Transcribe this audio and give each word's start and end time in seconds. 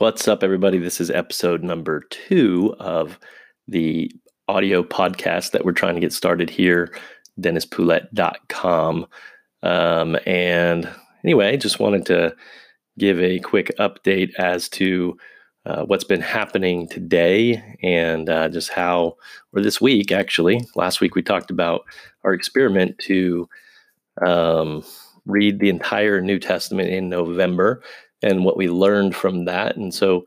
What's 0.00 0.26
up, 0.26 0.42
everybody? 0.42 0.78
This 0.78 0.98
is 0.98 1.10
episode 1.10 1.62
number 1.62 2.00
two 2.08 2.74
of 2.80 3.18
the 3.68 4.10
audio 4.48 4.82
podcast 4.82 5.50
that 5.50 5.66
we're 5.66 5.72
trying 5.72 5.94
to 5.94 6.00
get 6.00 6.14
started 6.14 6.48
here, 6.48 6.90
DennisPoulette.com. 7.38 9.06
Um, 9.62 10.16
and 10.24 10.88
anyway, 11.22 11.58
just 11.58 11.80
wanted 11.80 12.06
to 12.06 12.34
give 12.98 13.20
a 13.20 13.40
quick 13.40 13.72
update 13.78 14.32
as 14.38 14.70
to 14.70 15.18
uh, 15.66 15.84
what's 15.84 16.04
been 16.04 16.22
happening 16.22 16.88
today 16.88 17.62
and 17.82 18.30
uh, 18.30 18.48
just 18.48 18.70
how, 18.70 19.16
or 19.52 19.60
this 19.60 19.82
week 19.82 20.12
actually. 20.12 20.62
Last 20.76 21.02
week 21.02 21.14
we 21.14 21.20
talked 21.20 21.50
about 21.50 21.82
our 22.24 22.32
experiment 22.32 22.96
to 23.00 23.46
um, 24.24 24.82
read 25.26 25.60
the 25.60 25.68
entire 25.68 26.22
New 26.22 26.38
Testament 26.38 26.88
in 26.88 27.10
November 27.10 27.82
and 28.22 28.44
what 28.44 28.56
we 28.56 28.68
learned 28.68 29.14
from 29.16 29.44
that. 29.46 29.76
And 29.76 29.92
so 29.94 30.26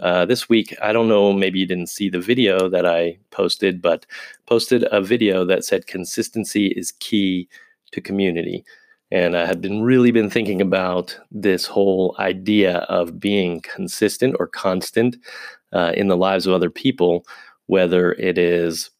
uh, 0.00 0.24
this 0.24 0.48
week, 0.48 0.74
I 0.82 0.92
don't 0.92 1.08
know, 1.08 1.32
maybe 1.32 1.58
you 1.58 1.66
didn't 1.66 1.88
see 1.88 2.08
the 2.08 2.20
video 2.20 2.68
that 2.68 2.86
I 2.86 3.18
posted, 3.30 3.82
but 3.82 4.06
posted 4.46 4.86
a 4.90 5.02
video 5.02 5.44
that 5.44 5.64
said 5.64 5.86
consistency 5.86 6.68
is 6.68 6.92
key 6.92 7.48
to 7.92 8.00
community. 8.00 8.64
And 9.10 9.36
I 9.36 9.44
had 9.44 9.60
been 9.60 9.82
really 9.82 10.12
been 10.12 10.30
thinking 10.30 10.60
about 10.60 11.18
this 11.30 11.66
whole 11.66 12.14
idea 12.18 12.78
of 12.88 13.18
being 13.18 13.60
consistent 13.60 14.36
or 14.38 14.46
constant 14.46 15.16
uh, 15.72 15.92
in 15.94 16.08
the 16.08 16.16
lives 16.16 16.46
of 16.46 16.54
other 16.54 16.70
people, 16.70 17.26
whether 17.66 18.12
it 18.12 18.38
is, 18.38 18.90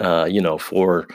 uh, 0.00 0.26
you 0.30 0.40
know, 0.40 0.58
for 0.58 1.08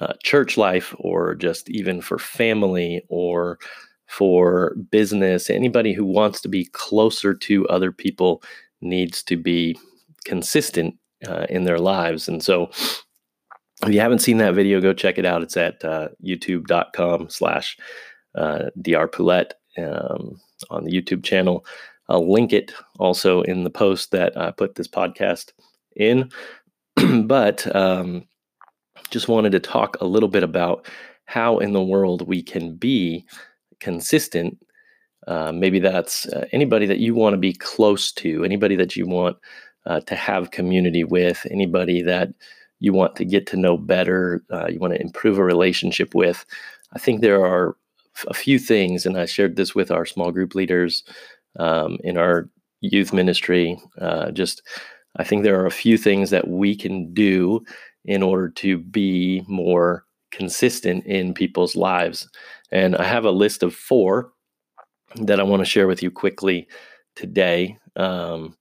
uh, 0.00 0.12
church 0.22 0.56
life 0.56 0.94
or 0.98 1.34
just 1.34 1.68
even 1.70 2.00
for 2.00 2.18
family 2.18 3.02
or 3.08 3.58
for 4.08 4.74
business. 4.90 5.50
Anybody 5.50 5.92
who 5.92 6.04
wants 6.04 6.40
to 6.40 6.48
be 6.48 6.64
closer 6.66 7.34
to 7.34 7.68
other 7.68 7.92
people 7.92 8.42
needs 8.80 9.22
to 9.24 9.36
be 9.36 9.78
consistent 10.24 10.96
uh, 11.26 11.46
in 11.48 11.64
their 11.64 11.78
lives. 11.78 12.28
And 12.28 12.42
so, 12.42 12.70
if 13.82 13.92
you 13.92 14.00
haven't 14.00 14.20
seen 14.20 14.38
that 14.38 14.54
video, 14.54 14.80
go 14.80 14.92
check 14.92 15.18
it 15.18 15.24
out. 15.24 15.42
It's 15.42 15.56
at 15.56 15.84
uh, 15.84 16.08
youtube.com 16.24 17.30
slash 17.30 17.76
uh, 18.34 18.70
drpoulette 18.80 19.52
um, 19.76 20.40
on 20.70 20.84
the 20.84 20.90
YouTube 20.90 21.22
channel. 21.22 21.64
I'll 22.08 22.30
link 22.30 22.52
it 22.52 22.72
also 22.98 23.42
in 23.42 23.64
the 23.64 23.70
post 23.70 24.10
that 24.10 24.36
I 24.36 24.50
put 24.50 24.74
this 24.74 24.88
podcast 24.88 25.52
in. 25.94 26.30
but 27.26 27.74
um, 27.76 28.26
just 29.10 29.28
wanted 29.28 29.52
to 29.52 29.60
talk 29.60 29.96
a 30.00 30.06
little 30.06 30.28
bit 30.28 30.42
about 30.42 30.86
how 31.26 31.58
in 31.58 31.72
the 31.72 31.82
world 31.82 32.26
we 32.26 32.42
can 32.42 32.74
be 32.74 33.24
consistent. 33.80 34.58
Uh, 35.26 35.52
maybe 35.52 35.78
that's 35.78 36.26
uh, 36.26 36.46
anybody 36.52 36.86
that 36.86 36.98
you 36.98 37.14
want 37.14 37.34
to 37.34 37.38
be 37.38 37.52
close 37.52 38.12
to, 38.12 38.44
anybody 38.44 38.76
that 38.76 38.96
you 38.96 39.06
want 39.06 39.36
uh, 39.86 40.00
to 40.00 40.14
have 40.14 40.50
community 40.50 41.04
with, 41.04 41.46
anybody 41.50 42.02
that 42.02 42.28
you 42.80 42.92
want 42.92 43.16
to 43.16 43.24
get 43.24 43.46
to 43.46 43.56
know 43.56 43.76
better, 43.76 44.42
uh, 44.52 44.66
you 44.68 44.78
want 44.78 44.94
to 44.94 45.00
improve 45.00 45.38
a 45.38 45.44
relationship 45.44 46.14
with. 46.14 46.46
I 46.94 46.98
think 46.98 47.20
there 47.20 47.44
are 47.44 47.76
a 48.26 48.34
few 48.34 48.58
things, 48.58 49.06
and 49.06 49.16
I 49.16 49.26
shared 49.26 49.56
this 49.56 49.74
with 49.74 49.90
our 49.90 50.06
small 50.06 50.30
group 50.32 50.54
leaders 50.54 51.04
um, 51.58 51.98
in 52.04 52.16
our 52.16 52.48
youth 52.80 53.12
ministry. 53.12 53.78
Uh, 54.00 54.30
just, 54.30 54.62
I 55.16 55.24
think 55.24 55.42
there 55.42 55.60
are 55.60 55.66
a 55.66 55.70
few 55.70 55.98
things 55.98 56.30
that 56.30 56.48
we 56.48 56.76
can 56.76 57.12
do 57.12 57.64
in 58.04 58.22
order 58.22 58.48
to 58.48 58.78
be 58.78 59.42
more 59.48 60.04
consistent 60.30 61.04
in 61.06 61.34
people's 61.34 61.76
lives. 61.76 62.28
And 62.70 62.96
I 62.96 63.04
have 63.04 63.24
a 63.24 63.30
list 63.30 63.62
of 63.62 63.74
four 63.74 64.32
that 65.16 65.40
I 65.40 65.42
want 65.42 65.60
to 65.60 65.66
share 65.70 65.86
with 65.86 66.02
you 66.02 66.10
quickly 66.10 66.68
today. 67.14 67.78
Um, 67.96 68.56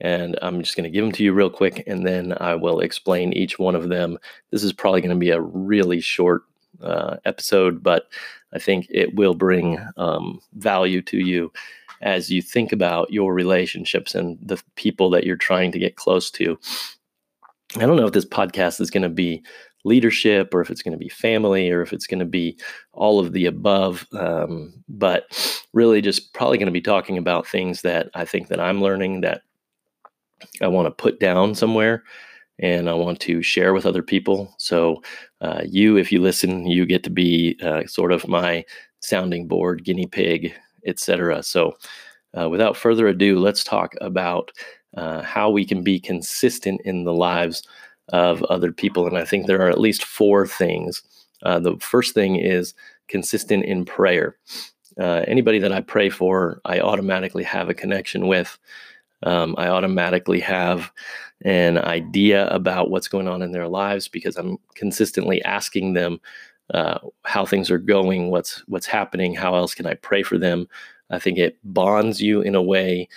and 0.00 0.38
I'm 0.40 0.62
just 0.62 0.76
going 0.76 0.84
to 0.84 0.90
give 0.90 1.04
them 1.04 1.12
to 1.12 1.22
you 1.22 1.32
real 1.32 1.50
quick, 1.50 1.84
and 1.86 2.06
then 2.06 2.34
I 2.40 2.54
will 2.54 2.80
explain 2.80 3.34
each 3.34 3.58
one 3.58 3.74
of 3.74 3.90
them. 3.90 4.18
This 4.50 4.64
is 4.64 4.72
probably 4.72 5.02
going 5.02 5.10
to 5.10 5.16
be 5.16 5.30
a 5.30 5.42
really 5.42 6.00
short 6.00 6.42
uh, 6.82 7.16
episode, 7.26 7.82
but 7.82 8.06
I 8.54 8.58
think 8.58 8.86
it 8.88 9.14
will 9.14 9.34
bring 9.34 9.78
um, 9.98 10.40
value 10.54 11.02
to 11.02 11.18
you 11.18 11.52
as 12.00 12.30
you 12.30 12.40
think 12.40 12.72
about 12.72 13.12
your 13.12 13.34
relationships 13.34 14.14
and 14.14 14.38
the 14.40 14.60
people 14.74 15.10
that 15.10 15.24
you're 15.24 15.36
trying 15.36 15.70
to 15.72 15.78
get 15.78 15.96
close 15.96 16.30
to. 16.30 16.58
I 17.76 17.80
don't 17.80 17.96
know 17.96 18.06
if 18.06 18.14
this 18.14 18.24
podcast 18.24 18.80
is 18.80 18.90
going 18.90 19.02
to 19.02 19.10
be 19.10 19.42
leadership 19.84 20.54
or 20.54 20.60
if 20.60 20.70
it's 20.70 20.82
going 20.82 20.92
to 20.92 20.98
be 20.98 21.08
family 21.08 21.70
or 21.70 21.82
if 21.82 21.92
it's 21.92 22.06
going 22.06 22.18
to 22.18 22.24
be 22.24 22.58
all 22.92 23.18
of 23.18 23.32
the 23.32 23.46
above 23.46 24.06
um, 24.12 24.72
but 24.88 25.64
really 25.72 26.00
just 26.00 26.32
probably 26.34 26.58
going 26.58 26.66
to 26.66 26.72
be 26.72 26.80
talking 26.80 27.16
about 27.18 27.46
things 27.46 27.82
that 27.82 28.08
i 28.14 28.24
think 28.24 28.48
that 28.48 28.60
i'm 28.60 28.82
learning 28.82 29.20
that 29.20 29.42
i 30.60 30.66
want 30.66 30.86
to 30.86 31.02
put 31.02 31.18
down 31.20 31.54
somewhere 31.54 32.02
and 32.58 32.88
i 32.90 32.94
want 32.94 33.18
to 33.20 33.42
share 33.42 33.72
with 33.72 33.86
other 33.86 34.02
people. 34.02 34.54
So 34.58 35.02
uh, 35.40 35.62
you 35.66 35.96
if 35.96 36.12
you 36.12 36.20
listen 36.20 36.66
you 36.66 36.86
get 36.86 37.02
to 37.04 37.10
be 37.10 37.58
uh, 37.62 37.86
sort 37.86 38.12
of 38.12 38.28
my 38.28 38.64
sounding 39.00 39.48
board 39.48 39.82
guinea 39.84 40.06
pig 40.06 40.54
etc 40.86 41.42
so 41.42 41.76
uh, 42.38 42.48
without 42.48 42.76
further 42.76 43.08
ado 43.08 43.38
let's 43.38 43.64
talk 43.64 43.94
about 44.02 44.52
uh, 44.96 45.22
how 45.22 45.48
we 45.48 45.64
can 45.64 45.82
be 45.82 45.98
consistent 45.98 46.80
in 46.84 47.04
the 47.04 47.12
lives 47.12 47.62
of 48.12 48.42
other 48.44 48.72
people. 48.72 49.06
And 49.06 49.16
I 49.16 49.24
think 49.24 49.46
there 49.46 49.62
are 49.62 49.70
at 49.70 49.80
least 49.80 50.04
four 50.04 50.46
things. 50.46 51.02
Uh, 51.42 51.58
the 51.58 51.76
first 51.78 52.14
thing 52.14 52.36
is 52.36 52.74
consistent 53.08 53.64
in 53.64 53.84
prayer. 53.84 54.36
Uh, 55.00 55.24
anybody 55.26 55.58
that 55.58 55.72
I 55.72 55.80
pray 55.80 56.10
for, 56.10 56.60
I 56.64 56.80
automatically 56.80 57.44
have 57.44 57.68
a 57.68 57.74
connection 57.74 58.26
with. 58.26 58.58
Um, 59.22 59.54
I 59.58 59.68
automatically 59.68 60.40
have 60.40 60.90
an 61.44 61.78
idea 61.78 62.48
about 62.48 62.90
what's 62.90 63.08
going 63.08 63.28
on 63.28 63.42
in 63.42 63.52
their 63.52 63.68
lives 63.68 64.08
because 64.08 64.36
I'm 64.36 64.58
consistently 64.74 65.42
asking 65.42 65.94
them 65.94 66.20
uh, 66.74 66.98
how 67.24 67.44
things 67.44 67.70
are 67.70 67.78
going, 67.78 68.30
what's 68.30 68.62
what's 68.68 68.86
happening, 68.86 69.34
how 69.34 69.54
else 69.54 69.74
can 69.74 69.86
I 69.86 69.94
pray 69.94 70.22
for 70.22 70.38
them. 70.38 70.68
I 71.10 71.18
think 71.18 71.38
it 71.38 71.58
bonds 71.64 72.20
you 72.22 72.40
in 72.40 72.54
a 72.54 72.62
way 72.62 73.08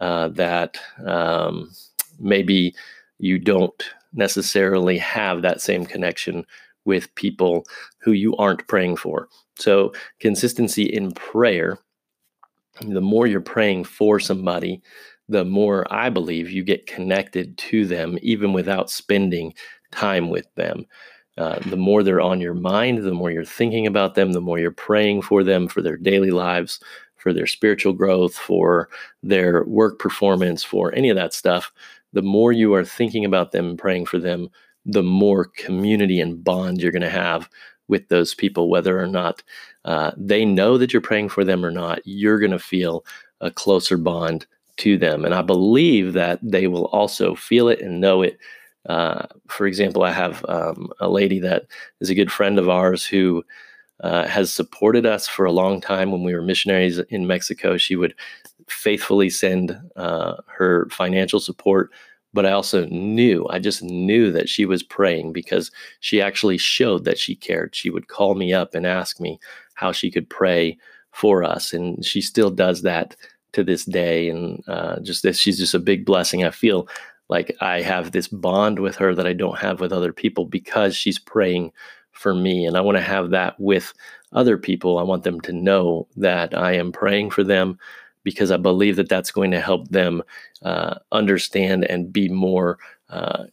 uh, 0.00 0.28
that 0.28 0.78
um, 1.04 1.70
maybe 2.18 2.74
you 3.18 3.38
don't 3.38 3.90
necessarily 4.12 4.98
have 4.98 5.42
that 5.42 5.60
same 5.60 5.86
connection 5.86 6.44
with 6.84 7.14
people 7.14 7.64
who 7.98 8.12
you 8.12 8.36
aren't 8.36 8.66
praying 8.66 8.96
for. 8.96 9.28
So, 9.56 9.92
consistency 10.18 10.84
in 10.84 11.12
prayer, 11.12 11.78
the 12.80 13.00
more 13.00 13.26
you're 13.26 13.40
praying 13.40 13.84
for 13.84 14.18
somebody, 14.18 14.82
the 15.28 15.44
more 15.44 15.86
I 15.92 16.10
believe 16.10 16.50
you 16.50 16.64
get 16.64 16.86
connected 16.86 17.56
to 17.58 17.86
them, 17.86 18.18
even 18.22 18.52
without 18.52 18.90
spending 18.90 19.54
time 19.92 20.30
with 20.30 20.52
them. 20.54 20.86
Uh, 21.38 21.58
the 21.66 21.76
more 21.76 22.02
they're 22.02 22.20
on 22.20 22.40
your 22.40 22.54
mind, 22.54 22.98
the 22.98 23.14
more 23.14 23.30
you're 23.30 23.44
thinking 23.44 23.86
about 23.86 24.14
them, 24.14 24.32
the 24.32 24.40
more 24.40 24.58
you're 24.58 24.72
praying 24.72 25.22
for 25.22 25.44
them, 25.44 25.68
for 25.68 25.80
their 25.80 25.96
daily 25.96 26.30
lives, 26.30 26.80
for 27.16 27.32
their 27.32 27.46
spiritual 27.46 27.92
growth, 27.92 28.34
for 28.34 28.88
their 29.22 29.64
work 29.64 29.98
performance, 29.98 30.64
for 30.64 30.92
any 30.94 31.10
of 31.10 31.16
that 31.16 31.32
stuff, 31.32 31.72
the 32.12 32.22
more 32.22 32.52
you 32.52 32.74
are 32.74 32.84
thinking 32.84 33.24
about 33.24 33.52
them 33.52 33.70
and 33.70 33.78
praying 33.78 34.06
for 34.06 34.18
them, 34.18 34.48
the 34.84 35.02
more 35.02 35.44
community 35.44 36.20
and 36.20 36.42
bond 36.42 36.80
you're 36.80 36.92
going 36.92 37.02
to 37.02 37.10
have 37.10 37.48
with 37.88 38.08
those 38.08 38.34
people, 38.34 38.70
whether 38.70 39.00
or 39.00 39.06
not 39.06 39.42
uh, 39.84 40.12
they 40.16 40.44
know 40.44 40.78
that 40.78 40.92
you're 40.92 41.02
praying 41.02 41.28
for 41.28 41.44
them 41.44 41.64
or 41.64 41.70
not, 41.70 42.00
you're 42.04 42.38
going 42.38 42.50
to 42.52 42.58
feel 42.58 43.04
a 43.40 43.50
closer 43.50 43.96
bond 43.96 44.46
to 44.76 44.96
them. 44.96 45.24
And 45.24 45.34
I 45.34 45.42
believe 45.42 46.12
that 46.14 46.38
they 46.42 46.66
will 46.66 46.86
also 46.86 47.34
feel 47.34 47.68
it 47.68 47.80
and 47.80 48.00
know 48.00 48.22
it. 48.22 48.38
Uh, 48.88 49.26
for 49.48 49.66
example, 49.66 50.04
I 50.04 50.12
have 50.12 50.44
um, 50.48 50.90
a 51.00 51.08
lady 51.08 51.38
that 51.40 51.64
is 52.00 52.08
a 52.08 52.14
good 52.14 52.32
friend 52.32 52.58
of 52.58 52.68
ours 52.68 53.04
who 53.04 53.44
uh, 54.02 54.26
has 54.26 54.52
supported 54.52 55.04
us 55.04 55.28
for 55.28 55.44
a 55.44 55.52
long 55.52 55.80
time. 55.80 56.10
When 56.10 56.22
we 56.22 56.34
were 56.34 56.40
missionaries 56.40 56.98
in 56.98 57.26
Mexico, 57.26 57.76
she 57.76 57.96
would 57.96 58.14
faithfully 58.70 59.30
send 59.30 59.78
uh, 59.96 60.36
her 60.46 60.88
financial 60.90 61.40
support. 61.40 61.90
But 62.32 62.46
I 62.46 62.52
also 62.52 62.86
knew, 62.86 63.46
I 63.50 63.58
just 63.58 63.82
knew 63.82 64.30
that 64.30 64.48
she 64.48 64.64
was 64.64 64.84
praying 64.84 65.32
because 65.32 65.70
she 65.98 66.20
actually 66.20 66.58
showed 66.58 67.04
that 67.04 67.18
she 67.18 67.34
cared. 67.34 67.74
She 67.74 67.90
would 67.90 68.08
call 68.08 68.36
me 68.36 68.52
up 68.52 68.74
and 68.74 68.86
ask 68.86 69.20
me 69.20 69.40
how 69.74 69.90
she 69.90 70.10
could 70.10 70.30
pray 70.30 70.78
for 71.12 71.42
us. 71.42 71.72
And 71.72 72.04
she 72.04 72.20
still 72.20 72.50
does 72.50 72.82
that 72.82 73.16
to 73.52 73.64
this 73.64 73.84
day. 73.84 74.28
And 74.28 74.62
uh, 74.68 75.00
just 75.00 75.24
this, 75.24 75.38
she's 75.38 75.58
just 75.58 75.74
a 75.74 75.80
big 75.80 76.04
blessing. 76.04 76.44
I 76.44 76.50
feel 76.50 76.88
like 77.28 77.56
I 77.60 77.80
have 77.80 78.12
this 78.12 78.28
bond 78.28 78.78
with 78.78 78.94
her 78.96 79.14
that 79.14 79.26
I 79.26 79.32
don't 79.32 79.58
have 79.58 79.80
with 79.80 79.92
other 79.92 80.12
people 80.12 80.44
because 80.44 80.94
she's 80.94 81.18
praying 81.18 81.72
for 82.12 82.34
me. 82.34 82.64
And 82.64 82.76
I 82.76 82.80
want 82.80 82.96
to 82.96 83.02
have 83.02 83.30
that 83.30 83.58
with 83.58 83.92
other 84.32 84.56
people. 84.56 84.98
I 84.98 85.02
want 85.02 85.24
them 85.24 85.40
to 85.42 85.52
know 85.52 86.06
that 86.16 86.56
I 86.56 86.74
am 86.74 86.92
praying 86.92 87.30
for 87.30 87.42
them 87.42 87.78
because 88.24 88.50
I 88.50 88.56
believe 88.56 88.96
that 88.96 89.08
that's 89.08 89.30
going 89.30 89.50
to 89.52 89.60
help 89.60 89.88
them 89.88 90.22
uh, 90.62 90.96
understand 91.12 91.84
and 91.84 92.12
be 92.12 92.28
more 92.28 92.78
uh, 93.08 93.44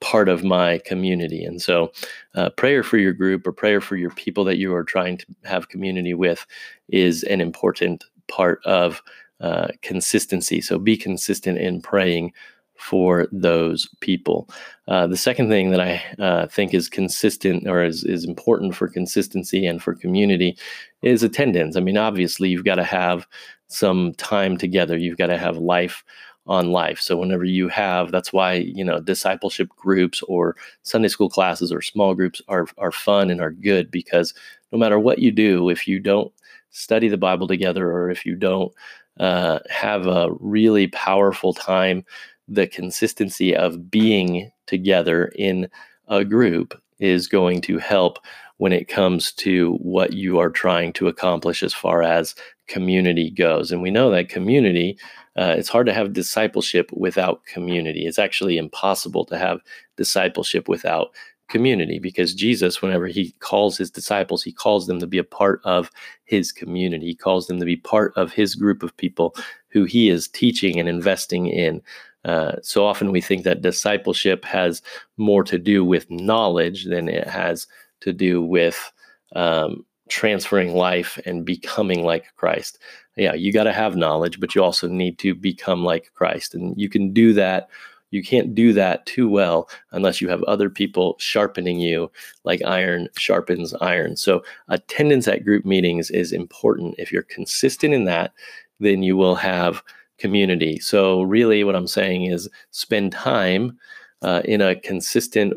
part 0.00 0.28
of 0.28 0.44
my 0.44 0.78
community. 0.84 1.44
And 1.44 1.60
so, 1.60 1.92
uh, 2.34 2.50
prayer 2.50 2.82
for 2.82 2.98
your 2.98 3.12
group 3.12 3.46
or 3.46 3.52
prayer 3.52 3.80
for 3.80 3.96
your 3.96 4.10
people 4.10 4.44
that 4.44 4.58
you 4.58 4.74
are 4.74 4.84
trying 4.84 5.18
to 5.18 5.26
have 5.44 5.68
community 5.68 6.14
with 6.14 6.46
is 6.88 7.22
an 7.24 7.40
important 7.40 8.04
part 8.28 8.60
of 8.64 9.02
uh, 9.40 9.68
consistency. 9.82 10.60
So 10.60 10.78
be 10.78 10.96
consistent 10.96 11.58
in 11.58 11.80
praying 11.80 12.32
for 12.76 13.28
those 13.32 13.88
people. 14.00 14.48
Uh, 14.88 15.06
the 15.06 15.16
second 15.16 15.48
thing 15.48 15.70
that 15.70 15.80
I 15.80 16.02
uh, 16.18 16.46
think 16.46 16.74
is 16.74 16.88
consistent 16.88 17.66
or 17.68 17.84
is, 17.84 18.04
is 18.04 18.24
important 18.24 18.74
for 18.74 18.88
consistency 18.88 19.66
and 19.66 19.82
for 19.82 19.94
community 19.94 20.56
is 21.02 21.22
attendance. 21.22 21.76
I 21.76 21.80
mean, 21.80 21.96
obviously, 21.96 22.48
you've 22.48 22.64
got 22.64 22.76
to 22.76 22.84
have 22.84 23.26
some 23.68 24.14
time 24.14 24.56
together, 24.56 24.96
you've 24.96 25.18
got 25.18 25.28
to 25.28 25.38
have 25.38 25.56
life 25.56 26.04
on 26.46 26.72
life. 26.72 27.00
So 27.00 27.16
whenever 27.16 27.44
you 27.44 27.68
have, 27.68 28.12
that's 28.12 28.32
why 28.32 28.54
you 28.54 28.84
know 28.84 29.00
discipleship 29.00 29.68
groups 29.76 30.22
or 30.22 30.56
Sunday 30.82 31.08
school 31.08 31.30
classes 31.30 31.72
or 31.72 31.80
small 31.80 32.14
groups 32.14 32.42
are 32.48 32.66
are 32.78 32.92
fun 32.92 33.30
and 33.30 33.40
are 33.40 33.52
good 33.52 33.90
because 33.90 34.34
no 34.72 34.78
matter 34.78 34.98
what 34.98 35.20
you 35.20 35.30
do, 35.30 35.70
if 35.70 35.88
you 35.88 36.00
don't 36.00 36.32
study 36.70 37.08
the 37.08 37.16
Bible 37.16 37.48
together 37.48 37.90
or 37.90 38.10
if 38.10 38.26
you 38.26 38.34
don't 38.34 38.72
uh, 39.20 39.60
have 39.70 40.06
a 40.06 40.30
really 40.40 40.88
powerful 40.88 41.54
time 41.54 42.04
the 42.48 42.66
consistency 42.66 43.54
of 43.56 43.90
being 43.90 44.50
together 44.66 45.32
in 45.36 45.68
a 46.08 46.24
group 46.24 46.78
is 46.98 47.26
going 47.26 47.60
to 47.62 47.78
help 47.78 48.18
when 48.58 48.72
it 48.72 48.88
comes 48.88 49.32
to 49.32 49.74
what 49.74 50.12
you 50.12 50.38
are 50.38 50.50
trying 50.50 50.92
to 50.94 51.08
accomplish 51.08 51.62
as 51.62 51.74
far 51.74 52.02
as 52.02 52.34
community 52.68 53.30
goes. 53.30 53.72
And 53.72 53.82
we 53.82 53.90
know 53.90 54.10
that 54.10 54.28
community, 54.28 54.98
uh, 55.36 55.54
it's 55.58 55.68
hard 55.68 55.86
to 55.86 55.92
have 55.92 56.12
discipleship 56.12 56.90
without 56.92 57.44
community. 57.46 58.06
It's 58.06 58.18
actually 58.18 58.56
impossible 58.56 59.24
to 59.26 59.38
have 59.38 59.60
discipleship 59.96 60.68
without 60.68 61.08
community 61.48 61.98
because 61.98 62.34
Jesus, 62.34 62.80
whenever 62.80 63.06
he 63.06 63.32
calls 63.40 63.76
his 63.76 63.90
disciples, 63.90 64.42
he 64.42 64.52
calls 64.52 64.86
them 64.86 64.98
to 65.00 65.06
be 65.06 65.18
a 65.18 65.24
part 65.24 65.60
of 65.64 65.90
his 66.24 66.52
community. 66.52 67.06
He 67.06 67.14
calls 67.14 67.46
them 67.46 67.58
to 67.58 67.66
be 67.66 67.76
part 67.76 68.12
of 68.16 68.32
his 68.32 68.54
group 68.54 68.82
of 68.82 68.96
people 68.96 69.34
who 69.68 69.84
he 69.84 70.08
is 70.08 70.28
teaching 70.28 70.78
and 70.78 70.88
investing 70.88 71.46
in. 71.46 71.82
Uh, 72.24 72.52
so 72.62 72.86
often 72.86 73.12
we 73.12 73.20
think 73.20 73.44
that 73.44 73.60
discipleship 73.60 74.44
has 74.44 74.80
more 75.18 75.44
to 75.44 75.58
do 75.58 75.84
with 75.84 76.10
knowledge 76.10 76.84
than 76.84 77.08
it 77.08 77.26
has 77.26 77.66
to 78.04 78.12
do 78.12 78.42
with 78.42 78.92
um, 79.34 79.84
transferring 80.08 80.74
life 80.74 81.18
and 81.26 81.44
becoming 81.44 82.04
like 82.04 82.34
Christ. 82.36 82.78
Yeah, 83.16 83.34
you 83.34 83.52
got 83.52 83.64
to 83.64 83.72
have 83.72 83.96
knowledge, 83.96 84.40
but 84.40 84.54
you 84.54 84.62
also 84.62 84.88
need 84.88 85.18
to 85.20 85.34
become 85.34 85.84
like 85.84 86.12
Christ. 86.14 86.54
And 86.54 86.78
you 86.80 86.88
can 86.88 87.12
do 87.12 87.32
that. 87.34 87.68
You 88.10 88.22
can't 88.22 88.54
do 88.54 88.72
that 88.74 89.06
too 89.06 89.28
well 89.28 89.68
unless 89.90 90.20
you 90.20 90.28
have 90.28 90.42
other 90.44 90.70
people 90.70 91.16
sharpening 91.18 91.80
you 91.80 92.12
like 92.44 92.62
iron 92.64 93.08
sharpens 93.16 93.74
iron. 93.80 94.16
So, 94.16 94.44
attendance 94.68 95.26
at 95.26 95.44
group 95.44 95.64
meetings 95.64 96.10
is 96.10 96.32
important. 96.32 96.94
If 96.96 97.10
you're 97.10 97.22
consistent 97.22 97.92
in 97.92 98.04
that, 98.04 98.32
then 98.78 99.02
you 99.02 99.16
will 99.16 99.34
have 99.34 99.82
community. 100.18 100.78
So, 100.78 101.22
really, 101.22 101.64
what 101.64 101.74
I'm 101.74 101.88
saying 101.88 102.26
is 102.26 102.48
spend 102.70 103.10
time 103.10 103.76
uh, 104.22 104.42
in 104.44 104.60
a 104.60 104.76
consistent 104.76 105.54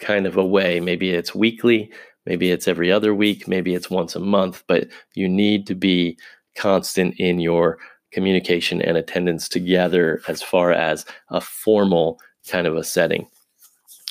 kind 0.00 0.26
of 0.26 0.36
a 0.36 0.44
way. 0.44 0.80
Maybe 0.80 1.10
it's 1.10 1.34
weekly, 1.34 1.90
maybe 2.26 2.50
it's 2.50 2.68
every 2.68 2.90
other 2.90 3.14
week, 3.14 3.46
maybe 3.46 3.74
it's 3.74 3.90
once 3.90 4.16
a 4.16 4.20
month, 4.20 4.64
but 4.66 4.88
you 5.14 5.28
need 5.28 5.66
to 5.68 5.74
be 5.74 6.18
constant 6.56 7.14
in 7.18 7.40
your 7.40 7.78
communication 8.12 8.82
and 8.82 8.96
attendance 8.96 9.48
together 9.48 10.20
as 10.28 10.42
far 10.42 10.72
as 10.72 11.06
a 11.30 11.40
formal 11.40 12.18
kind 12.48 12.66
of 12.66 12.76
a 12.76 12.84
setting. 12.84 13.28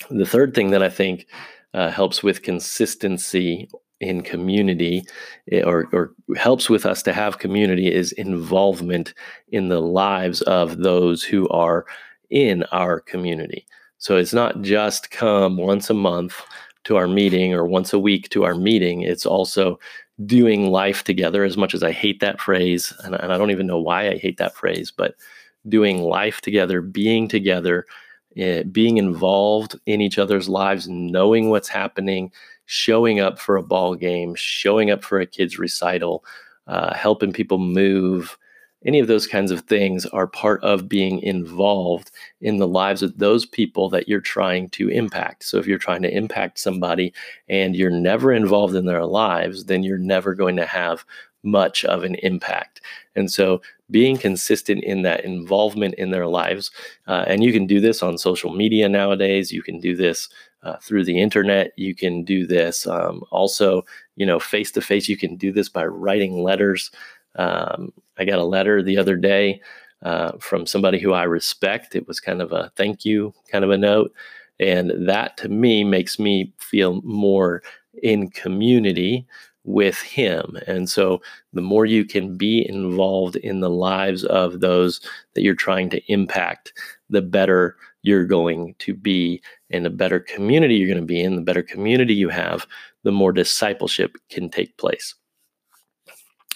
The 0.09 0.25
third 0.25 0.55
thing 0.55 0.71
that 0.71 0.81
I 0.81 0.89
think 0.89 1.27
uh, 1.73 1.89
helps 1.89 2.23
with 2.23 2.41
consistency 2.41 3.69
in 3.99 4.21
community 4.21 5.03
eh, 5.51 5.61
or, 5.61 5.87
or 5.91 6.13
helps 6.37 6.69
with 6.69 6.85
us 6.85 7.03
to 7.03 7.13
have 7.13 7.39
community 7.39 7.91
is 7.93 8.11
involvement 8.13 9.13
in 9.49 9.67
the 9.67 9.81
lives 9.81 10.41
of 10.43 10.77
those 10.77 11.23
who 11.23 11.47
are 11.49 11.85
in 12.29 12.63
our 12.71 12.99
community. 13.01 13.65
So 13.99 14.17
it's 14.17 14.33
not 14.33 14.61
just 14.61 15.11
come 15.11 15.57
once 15.57 15.89
a 15.89 15.93
month 15.93 16.41
to 16.85 16.95
our 16.95 17.07
meeting 17.07 17.53
or 17.53 17.65
once 17.65 17.93
a 17.93 17.99
week 17.99 18.29
to 18.29 18.43
our 18.43 18.55
meeting. 18.55 19.01
It's 19.01 19.25
also 19.25 19.79
doing 20.25 20.71
life 20.71 21.03
together, 21.03 21.43
as 21.43 21.57
much 21.57 21.73
as 21.73 21.83
I 21.83 21.91
hate 21.91 22.19
that 22.21 22.41
phrase. 22.41 22.93
And, 23.03 23.15
and 23.15 23.31
I 23.31 23.37
don't 23.37 23.51
even 23.51 23.67
know 23.67 23.79
why 23.79 24.09
I 24.09 24.17
hate 24.17 24.37
that 24.37 24.55
phrase, 24.55 24.91
but 24.91 25.15
doing 25.67 26.01
life 26.01 26.41
together, 26.41 26.81
being 26.81 27.27
together, 27.27 27.85
uh, 28.41 28.63
being 28.63 28.97
involved 28.97 29.77
in 29.85 30.01
each 30.01 30.17
other's 30.17 30.47
lives, 30.47 30.87
knowing 30.87 31.49
what's 31.49 31.69
happening, 31.69 32.31
showing 32.65 33.19
up 33.19 33.37
for 33.39 33.57
a 33.57 33.63
ball 33.63 33.95
game, 33.95 34.33
showing 34.35 34.91
up 34.91 35.03
for 35.03 35.19
a 35.19 35.25
kid's 35.25 35.59
recital, 35.59 36.23
uh, 36.67 36.93
helping 36.93 37.33
people 37.33 37.57
move, 37.57 38.37
any 38.85 38.99
of 38.99 39.07
those 39.07 39.27
kinds 39.27 39.51
of 39.51 39.61
things 39.61 40.05
are 40.07 40.27
part 40.27 40.63
of 40.63 40.87
being 40.87 41.19
involved 41.21 42.11
in 42.41 42.57
the 42.57 42.67
lives 42.67 43.03
of 43.03 43.17
those 43.17 43.45
people 43.45 43.89
that 43.89 44.07
you're 44.07 44.21
trying 44.21 44.69
to 44.69 44.89
impact. 44.89 45.43
So 45.43 45.57
if 45.57 45.67
you're 45.67 45.77
trying 45.77 46.01
to 46.03 46.15
impact 46.15 46.59
somebody 46.59 47.13
and 47.49 47.75
you're 47.75 47.89
never 47.89 48.31
involved 48.31 48.75
in 48.75 48.85
their 48.85 49.05
lives, 49.05 49.65
then 49.65 49.83
you're 49.83 49.97
never 49.97 50.33
going 50.33 50.55
to 50.55 50.65
have 50.65 51.03
much 51.43 51.85
of 51.85 52.03
an 52.03 52.15
impact. 52.15 52.81
And 53.15 53.31
so 53.31 53.61
being 53.91 54.17
consistent 54.17 54.83
in 54.83 55.01
that 55.01 55.25
involvement 55.25 55.95
in 55.95 56.11
their 56.11 56.27
lives, 56.27 56.71
uh, 57.07 57.25
and 57.27 57.43
you 57.43 57.51
can 57.51 57.65
do 57.65 57.79
this 57.79 58.03
on 58.03 58.17
social 58.17 58.53
media 58.53 58.87
nowadays, 58.87 59.51
you 59.51 59.63
can 59.63 59.79
do 59.79 59.95
this 59.95 60.29
uh, 60.63 60.77
through 60.77 61.05
the 61.05 61.19
internet. 61.19 61.71
You 61.77 61.95
can 61.95 62.23
do 62.23 62.45
this 62.45 62.85
um, 62.87 63.23
also, 63.31 63.85
you 64.15 64.25
know, 64.25 64.39
face 64.39 64.71
to 64.71 64.81
face. 64.81 65.07
You 65.07 65.17
can 65.17 65.35
do 65.35 65.51
this 65.51 65.69
by 65.69 65.85
writing 65.85 66.43
letters. 66.43 66.91
Um, 67.39 67.93
I 68.17 68.25
got 68.25 68.39
a 68.39 68.43
letter 68.43 68.83
the 68.83 68.97
other 68.97 69.15
day 69.15 69.61
uh, 70.03 70.33
from 70.39 70.65
somebody 70.65 70.99
who 70.99 71.13
I 71.13 71.23
respect. 71.23 71.95
It 71.95 72.05
was 72.07 72.19
kind 72.19 72.41
of 72.41 72.51
a 72.51 72.71
thank 72.75 73.05
you 73.05 73.33
kind 73.49 73.63
of 73.63 73.71
a 73.71 73.77
note. 73.77 74.13
And 74.59 74.91
that 75.07 75.37
to 75.37 75.49
me 75.49 75.85
makes 75.85 76.19
me 76.19 76.53
feel 76.57 77.01
more 77.03 77.63
in 78.03 78.29
community 78.29 79.25
with 79.63 80.01
him. 80.01 80.57
And 80.67 80.89
so 80.89 81.21
the 81.53 81.61
more 81.61 81.85
you 81.85 82.03
can 82.03 82.35
be 82.35 82.67
involved 82.67 83.37
in 83.37 83.61
the 83.61 83.69
lives 83.69 84.25
of 84.25 84.59
those 84.59 84.99
that 85.33 85.41
you're 85.41 85.55
trying 85.55 85.89
to 85.91 86.11
impact, 86.11 86.73
the 87.09 87.21
better 87.21 87.77
you're 88.01 88.25
going 88.25 88.75
to 88.79 88.93
be 88.93 89.41
and 89.69 89.85
the 89.85 89.89
better 89.89 90.19
community 90.19 90.75
you're 90.75 90.87
going 90.87 90.99
to 90.99 91.05
be 91.05 91.21
in, 91.21 91.35
the 91.35 91.41
better 91.41 91.63
community 91.63 92.13
you 92.13 92.29
have, 92.29 92.65
the 93.03 93.11
more 93.11 93.31
discipleship 93.31 94.17
can 94.29 94.49
take 94.49 94.75
place. 94.77 95.15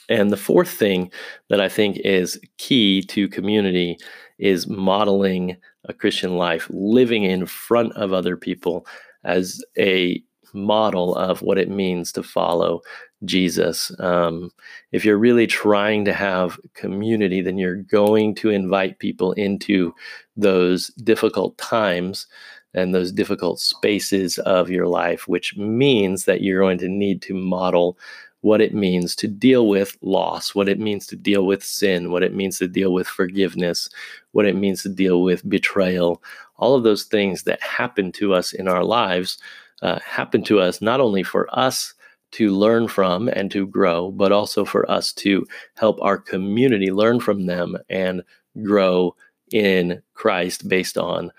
And 0.10 0.32
the 0.32 0.38
fourth 0.38 0.70
thing 0.70 1.12
that 1.50 1.62
I 1.62 1.70
think 1.70 1.98
is 1.98 2.40
key 2.58 3.02
to 3.04 3.28
community 3.28 3.98
is 4.38 4.68
modeling 4.68 5.58
a 5.86 5.94
Christian 5.94 6.38
life, 6.38 6.68
living 6.70 7.24
in 7.24 7.46
front 7.46 7.94
of 7.94 8.14
other 8.14 8.36
people 8.38 8.86
as 9.24 9.64
a 9.78 10.22
model 10.54 11.16
of 11.16 11.42
what 11.42 11.58
it 11.58 11.70
means 11.70 12.12
to 12.12 12.24
follow 12.24 12.82
Jesus. 13.26 13.92
Um, 14.00 14.52
if 14.92 15.06
you're 15.06 15.18
really 15.18 15.48
trying 15.48 16.06
to 16.06 16.14
have 16.14 16.60
community, 16.74 17.42
then 17.42 17.58
you're 17.58 17.78
going 17.78 18.36
to 18.36 18.50
invite 18.50 19.00
people 19.00 19.32
into 19.34 19.94
those 20.36 20.88
difficult 21.04 21.58
times 21.58 22.28
and 22.74 22.94
those 22.94 23.12
difficult 23.12 23.60
spaces 23.60 24.38
of 24.40 24.70
your 24.70 24.88
life, 24.88 25.28
which 25.28 25.56
means 25.58 26.26
that 26.26 26.42
you're 26.42 26.62
going 26.62 26.80
to 26.80 26.90
need 26.90 27.22
to 27.22 27.34
model 27.34 27.98
what 28.44 28.60
it 28.60 28.74
means 28.74 29.16
to 29.16 29.26
deal 29.26 29.70
with 29.70 29.98
loss, 30.02 30.54
what 30.54 30.68
it 30.68 30.78
means 30.78 31.08
to 31.08 31.16
deal 31.16 31.46
with 31.46 31.64
sin, 31.64 32.12
what 32.12 32.24
it 32.24 32.36
means 32.36 32.58
to 32.60 32.68
deal 32.68 32.92
with 32.92 33.08
forgiveness, 33.08 33.88
what 34.34 34.46
it 34.46 34.54
means 34.54 34.84
to 34.84 34.90
deal 34.90 35.22
with 35.22 35.48
betrayal. 35.50 36.22
All 36.58 36.76
of 36.76 36.84
those 36.84 37.06
things 37.06 37.44
that 37.44 37.62
happen 37.62 38.12
to 38.14 38.34
us 38.34 38.52
in 38.52 38.68
our 38.68 38.84
lives 38.84 39.38
uh, 39.82 40.00
happen 40.00 40.44
to 40.44 40.60
us 40.60 40.82
not 40.82 41.00
only 41.00 41.24
for 41.24 41.48
us 41.58 41.94
to 42.32 42.52
learn 42.52 42.90
from 42.90 43.30
and 43.30 43.50
to 43.52 43.66
grow, 43.66 44.12
but 44.12 44.34
also 44.34 44.66
for 44.66 44.90
us 44.92 45.14
to 45.14 45.48
help 45.78 45.98
our 46.02 46.18
community 46.18 46.92
learn 46.92 47.22
from 47.22 47.46
them 47.46 47.78
and 47.90 48.24
grow 48.62 49.16
in 49.54 50.02
Christ 50.16 50.68
based 50.68 50.98
on 50.98 51.32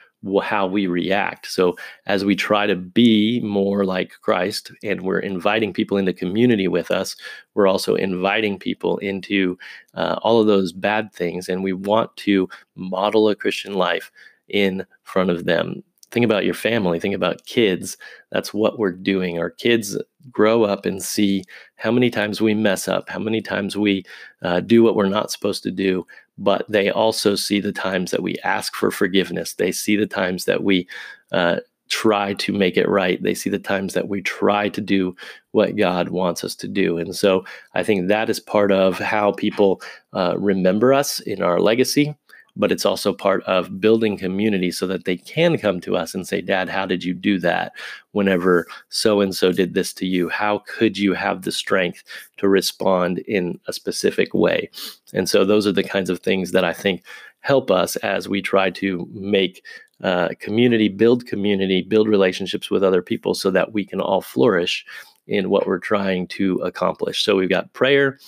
how 0.42 0.66
we 0.66 0.86
react. 0.86 1.46
So, 1.46 1.76
as 2.06 2.24
we 2.24 2.34
try 2.34 2.66
to 2.66 2.76
be 2.76 3.40
more 3.40 3.84
like 3.84 4.12
Christ 4.22 4.72
and 4.82 5.02
we're 5.02 5.18
inviting 5.18 5.72
people 5.72 5.96
into 5.96 6.12
community 6.12 6.68
with 6.68 6.90
us, 6.90 7.16
we're 7.54 7.66
also 7.66 7.94
inviting 7.94 8.58
people 8.58 8.98
into 8.98 9.58
uh, 9.94 10.18
all 10.22 10.40
of 10.40 10.46
those 10.46 10.72
bad 10.72 11.12
things. 11.12 11.48
And 11.48 11.62
we 11.62 11.72
want 11.72 12.16
to 12.18 12.48
model 12.76 13.28
a 13.28 13.36
Christian 13.36 13.74
life 13.74 14.10
in 14.48 14.86
front 15.02 15.30
of 15.30 15.44
them. 15.44 15.82
Think 16.10 16.24
about 16.24 16.44
your 16.44 16.54
family, 16.54 17.00
think 17.00 17.14
about 17.14 17.44
kids. 17.44 17.96
That's 18.30 18.54
what 18.54 18.78
we're 18.78 18.92
doing. 18.92 19.38
Our 19.38 19.50
kids 19.50 19.98
grow 20.30 20.62
up 20.62 20.86
and 20.86 21.02
see 21.02 21.44
how 21.76 21.90
many 21.90 22.08
times 22.08 22.40
we 22.40 22.54
mess 22.54 22.88
up, 22.88 23.08
how 23.08 23.18
many 23.18 23.40
times 23.40 23.76
we 23.76 24.04
uh, 24.42 24.60
do 24.60 24.82
what 24.82 24.94
we're 24.94 25.08
not 25.08 25.30
supposed 25.30 25.62
to 25.64 25.70
do, 25.70 26.06
but 26.38 26.64
they 26.68 26.90
also 26.90 27.34
see 27.34 27.60
the 27.60 27.72
times 27.72 28.10
that 28.10 28.22
we 28.22 28.36
ask 28.44 28.74
for 28.74 28.90
forgiveness. 28.90 29.54
They 29.54 29.72
see 29.72 29.96
the 29.96 30.06
times 30.06 30.44
that 30.46 30.64
we 30.64 30.88
uh, 31.32 31.60
try 31.88 32.34
to 32.34 32.52
make 32.52 32.76
it 32.76 32.88
right. 32.88 33.22
They 33.22 33.34
see 33.34 33.50
the 33.50 33.58
times 33.58 33.94
that 33.94 34.08
we 34.08 34.22
try 34.22 34.68
to 34.70 34.80
do 34.80 35.14
what 35.52 35.76
God 35.76 36.08
wants 36.08 36.42
us 36.42 36.54
to 36.56 36.68
do. 36.68 36.98
And 36.98 37.14
so 37.14 37.44
I 37.74 37.82
think 37.84 38.08
that 38.08 38.30
is 38.30 38.40
part 38.40 38.72
of 38.72 38.98
how 38.98 39.32
people 39.32 39.80
uh, 40.12 40.34
remember 40.38 40.92
us 40.92 41.20
in 41.20 41.42
our 41.42 41.60
legacy 41.60 42.16
but 42.56 42.70
it's 42.70 42.86
also 42.86 43.12
part 43.12 43.42
of 43.44 43.80
building 43.80 44.16
community 44.16 44.70
so 44.70 44.86
that 44.86 45.04
they 45.04 45.16
can 45.16 45.58
come 45.58 45.80
to 45.80 45.96
us 45.96 46.14
and 46.14 46.26
say, 46.26 46.40
Dad, 46.40 46.68
how 46.68 46.86
did 46.86 47.02
you 47.02 47.12
do 47.12 47.38
that 47.40 47.72
whenever 48.12 48.66
so 48.88 49.20
and 49.20 49.34
so 49.34 49.52
did 49.52 49.74
this 49.74 49.92
to 49.94 50.06
you? 50.06 50.28
How 50.28 50.58
could 50.66 50.96
you 50.96 51.14
have 51.14 51.42
the 51.42 51.52
strength 51.52 52.04
to 52.36 52.48
respond 52.48 53.18
in 53.20 53.58
a 53.66 53.72
specific 53.72 54.34
way? 54.34 54.70
And 55.12 55.28
so 55.28 55.44
those 55.44 55.66
are 55.66 55.72
the 55.72 55.82
kinds 55.82 56.10
of 56.10 56.20
things 56.20 56.52
that 56.52 56.64
I 56.64 56.72
think 56.72 57.02
help 57.40 57.70
us 57.70 57.96
as 57.96 58.28
we 58.28 58.40
try 58.40 58.70
to 58.70 59.08
make 59.12 59.64
uh, 60.02 60.28
community, 60.40 60.88
build 60.88 61.26
community, 61.26 61.82
build 61.82 62.08
relationships 62.08 62.70
with 62.70 62.82
other 62.82 63.02
people 63.02 63.34
so 63.34 63.50
that 63.50 63.72
we 63.72 63.84
can 63.84 64.00
all 64.00 64.20
flourish 64.20 64.84
in 65.26 65.50
what 65.50 65.66
we're 65.66 65.78
trying 65.78 66.26
to 66.28 66.56
accomplish. 66.58 67.24
So 67.24 67.36
we've 67.36 67.48
got 67.48 67.72
prayer, 67.72 68.18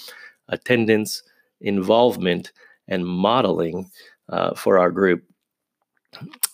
attendance, 0.49 1.23
involvement, 1.61 2.53
and 2.89 3.07
modeling 3.07 3.91
uh, 4.29 4.55
for 4.55 4.79
our 4.79 4.91
group. 4.91 5.23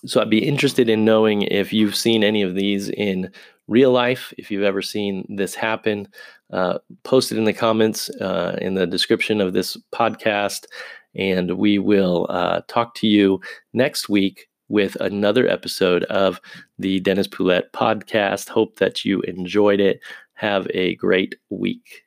So 0.06 0.20
I'd 0.20 0.30
be 0.30 0.46
interested 0.46 0.88
in 0.88 1.04
knowing 1.04 1.42
if 1.42 1.72
you've 1.72 1.96
seen 1.96 2.24
any 2.24 2.42
of 2.42 2.54
these 2.54 2.88
in 2.88 3.30
real 3.68 3.92
life, 3.92 4.34
if 4.38 4.50
you've 4.50 4.64
ever 4.64 4.82
seen 4.82 5.24
this 5.28 5.54
happen. 5.54 6.08
Uh, 6.52 6.78
post 7.04 7.32
it 7.32 7.38
in 7.38 7.44
the 7.44 7.52
comments 7.52 8.10
uh, 8.20 8.58
in 8.60 8.74
the 8.74 8.86
description 8.86 9.40
of 9.40 9.52
this 9.52 9.76
podcast, 9.94 10.66
and 11.14 11.56
we 11.56 11.78
will 11.78 12.26
uh, 12.28 12.60
talk 12.68 12.94
to 12.94 13.06
you 13.06 13.40
next 13.72 14.08
week 14.08 14.48
with 14.68 14.96
another 14.96 15.48
episode 15.48 16.04
of 16.04 16.40
the 16.78 17.00
Dennis 17.00 17.28
Poulette 17.28 17.72
podcast. 17.72 18.48
Hope 18.48 18.76
that 18.76 19.04
you 19.04 19.20
enjoyed 19.22 19.80
it. 19.80 20.00
Have 20.34 20.66
a 20.74 20.96
great 20.96 21.36
week. 21.50 22.02